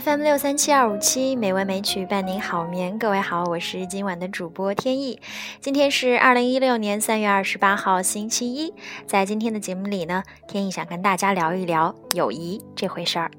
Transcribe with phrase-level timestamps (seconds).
[0.00, 2.98] FM 六三七二五七，美文美曲伴你好眠。
[2.98, 5.20] 各位好，我是今晚的主播天意。
[5.60, 8.74] 今天是二零一六年三月二十八号，星期一。
[9.06, 13.30] 在今天的节目里呢，天意想跟大家聊一聊友谊这回事儿。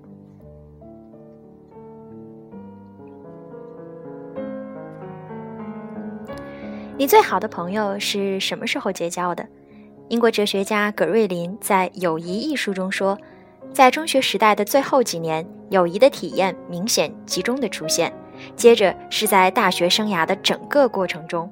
[6.98, 9.46] 你最好的朋友是什么时候结交的？
[10.08, 13.18] 英国哲学家葛瑞林在《友谊》一书中说，
[13.76, 18.10] 在中学时代的最后几年，友谊的体验明显集中的出现；
[18.56, 21.52] 接着是在大学生涯的整个过程中，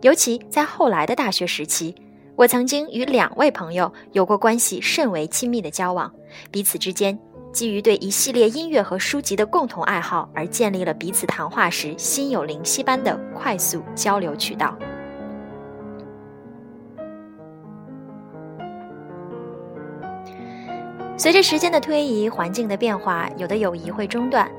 [0.00, 1.92] 尤其在后来的大学时期，
[2.36, 6.14] 我曾经与两位朋友有过关系甚为亲密的交往，
[6.52, 7.18] 彼此之间。
[7.52, 14.72] 基于对一系列音乐和书籍的共同爱好而建立了彼此谈话时心有灵犀般的快速交流渠道。
[21.20, 24.50] 随着时间的推移，环境的变化，有的友谊会中断，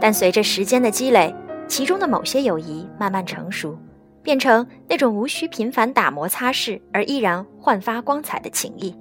[0.00, 1.34] 但随着时间的积累，
[1.66, 3.76] 其中的某些友谊慢慢成熟，
[4.22, 8.96] 变成那种无需频繁打磨擦拭而依然焕发光彩的情谊。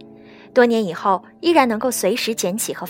[0.52, 2.88] 多年以后，依然能够随时捡起和。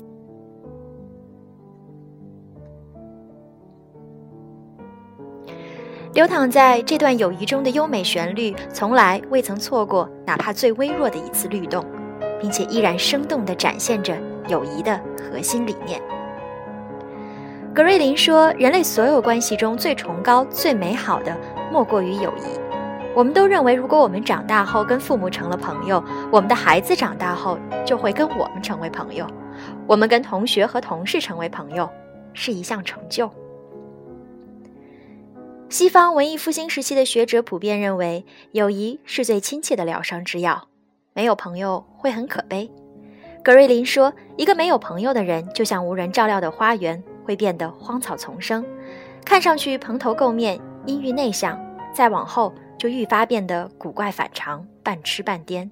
[6.14, 11.86] 流淌在这段友谊中的优美旋律，从来未曾错过哪怕最微弱的一次律动，
[12.40, 16.02] 并且依然生动地展现着友谊的核心理念。
[17.74, 21.36] 格瑞林说：“人类所有关系中最崇高、最美好的，
[21.72, 22.60] 莫过于友谊。
[23.16, 29.26] 我们都认为，如果我们长大后跟父母成了朋友，我们的孩子长大后就会跟我们成为朋友；
[29.88, 31.90] 我们跟同学和同事成为朋友，
[32.34, 33.30] 是一项成就。”
[35.70, 40.68] 西方文艺复兴时期的学者普遍认为，友谊是最亲切的疗伤之药。
[41.20, 42.72] 没有朋友会很可悲。
[43.44, 48.66] 格瑞林说：“一个没有朋友的人，就像无人照料的花园，会变得荒草丛生，
[49.26, 51.60] 看上去蓬头垢面、阴郁内向，
[51.94, 55.70] 再往后就愈发变得古怪反常、半痴半癫。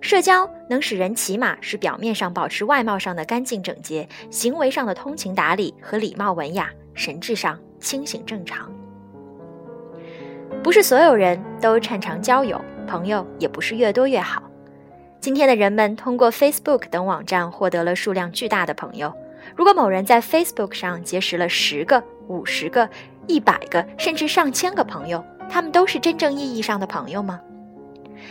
[0.00, 8.72] 社交能使人起码是表面上保持外貌上的干净整洁，行为上的通情达理和礼貌文雅，神智上清醒正常。”
[10.64, 14.42] 不是所有人都擅长交友，朋友也不是越多越好。
[15.22, 19.14] 今天的人们通过 Facebook 等网站获得了数量巨大的朋友。
[19.54, 22.90] 如果某人在 Facebook 上结识了十个、五十个、
[23.28, 27.40] 一百个，甚至上千个朋友，他们都是真正意义上的朋友吗？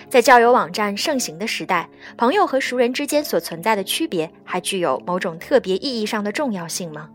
[0.10, 1.88] 在交友网站盛行的时代，
[2.18, 7.10] 朋友和熟人之间所存在的区别，还具有某种特别意义上的重要性吗？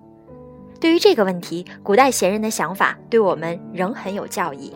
[0.80, 4.72] 对于这个问题，古代贤人的想法对我们仍很有教益。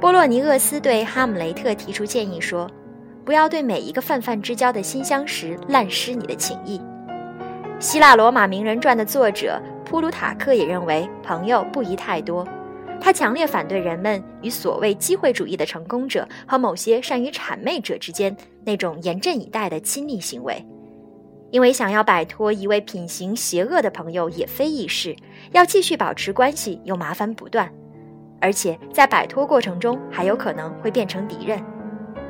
[0.00, 2.70] 波洛尼厄斯对哈姆雷特提出建议说
[3.28, 6.80] ：“不要对每一个泛泛之交的新相识滥施你的情谊。”
[7.78, 12.48] 希腊罗马名人传的作者普鲁塔克也认为朋友不宜太多。
[12.98, 18.34] 他强烈反对人们与所谓机会主义的成功者和某些善于谄媚者之间
[18.64, 20.64] 那种严阵以待的亲密行为，
[21.50, 25.14] 因为想要摆脱一位品行邪恶的朋友也非易事，
[25.52, 27.70] 要继续保持关系又麻烦不断。
[28.40, 31.62] 而且在摆脱过程中，还有可能会变成敌人。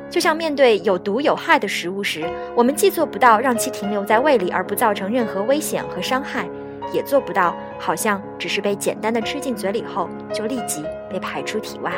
[0.09, 6.49] 就像面对有毒有害的食物时，我们既做不到让其停留在胃里而不造成任何危险和伤害，
[6.91, 11.91] 也做不到好像只是被简单的吃进嘴里后就立即被排出体外。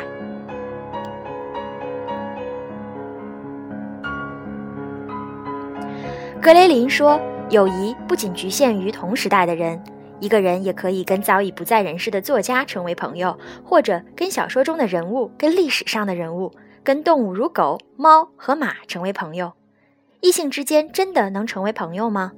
[6.40, 9.82] 格雷林说：“友谊不仅局限于同时代的人。”
[10.20, 16.52] 一个人也可以跟早已不在人世的作家成为朋友，或者跟小说中的人物、跟历史上的人物、
[16.84, 19.52] 跟动物如狗、猫和马成为朋友。
[20.20, 22.32] 异性之间真的能成为朋友吗？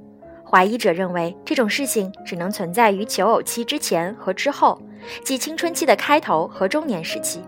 [0.47, 4.81] 怀疑者认为这种事情只能存在于求偶期之前和之后，
[5.25, 7.43] 即青春期的开头和中年时期。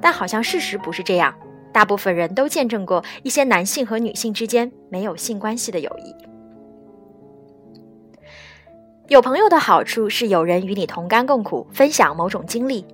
[0.00, 1.34] 但好像事实不是这样，
[1.72, 6.14] 大部分人都见证过一些男性和女性之间没有性关系的友谊。
[9.08, 12.84] 有朋友的好处是有人与你同甘共苦，分享某种经历。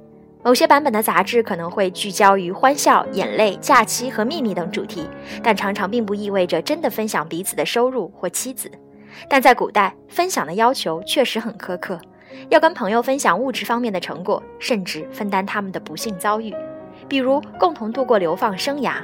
[0.45, 5.09] 某些版本的杂志可能会聚焦于欢笑、眼泪、假期和秘密等主题，
[5.43, 8.71] 但常常并不意味着真的分享彼此的收入或妻子。
[9.29, 12.01] 但在古代，分享的要求确实很苛刻，
[12.49, 16.53] 要跟朋友分享物质方面的成果，甚至分担他们的不幸遭遇，
[17.09, 18.95] 比如共同度过流放生涯。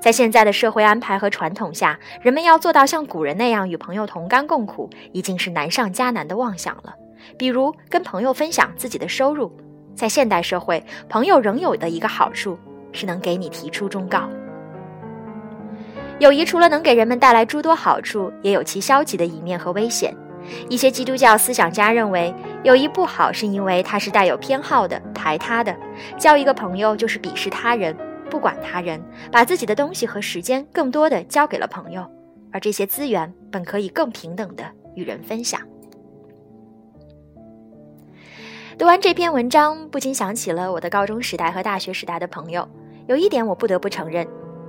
[0.00, 6.94] 在现在的社会安排和传统下，人们要做到像古人那样与朋友同甘共苦，已经是难上加难的妄想了。
[7.38, 9.50] 比如跟朋友分享自己的收入，
[9.94, 12.58] 在现代社会，朋友仍有的一个好处
[12.92, 14.28] 是能给你提出忠告。
[16.20, 20.14] 友谊除了能给人们带来诸多好处，也有其消极的一面和危险。
[20.68, 22.32] 一些基督教思想家认为，
[22.62, 25.74] 友谊不好是因为它是带有偏好的、排他的。
[26.18, 27.96] 交一个朋友就是鄙视他人，
[28.30, 29.02] 不管他人，
[29.32, 32.06] 把自己的东西和时间更多的交给了朋友，
[32.52, 34.64] 而这些资源本可以更平等的
[34.94, 35.60] 与人分享。
[38.76, 42.68] 读完这篇文章，不禁想起了我的高中时代和大学时代的朋友。
[43.06, 44.26] 有一点我不得不承认，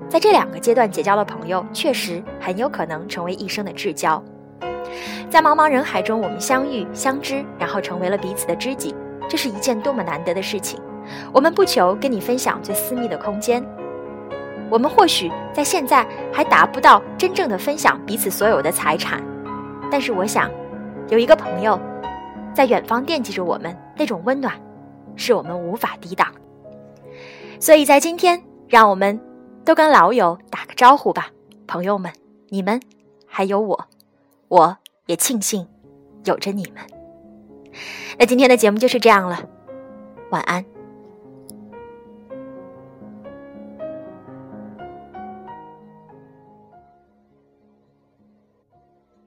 [0.07, 4.23] 在这两个阶段结交的朋友，确实很有可能成为一生的至交。
[5.27, 8.93] 在茫茫人海中，我们相遇、相知，然后成为了彼此的知己，
[9.27, 10.79] 这是一件多么难得的事情。
[11.33, 13.65] 我们不求跟你分享最私密的空间，
[14.69, 19.19] 我们或许在现在还达不到真正的分享彼此所有的财产，
[19.89, 20.47] 但是我想，
[21.09, 21.79] 有一个朋友。
[22.55, 24.59] 在远方惦记着我们，那种温暖，
[25.17, 26.33] 是我们无法抵挡。
[27.59, 29.19] 所以在今天，让我们
[29.65, 31.27] 都跟老友打个招呼吧，
[31.67, 32.11] 朋友们，
[32.47, 32.79] 你们
[33.27, 33.85] 还有我，
[34.47, 35.67] 我也庆幸
[36.23, 36.81] 有着你们。
[38.17, 39.47] 那今天的节目就是这样了，
[40.31, 40.63] 晚安。